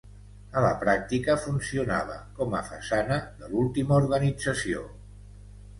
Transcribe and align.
A 0.61 0.61
la 0.65 0.69
pràctica, 0.83 1.35
funcionava 1.43 2.17
com 2.41 2.57
a 2.61 2.65
façana 2.71 3.21
de 3.43 3.53
l'última 3.53 3.97
organització. 4.03 4.89